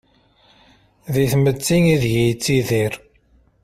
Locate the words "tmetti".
1.31-1.77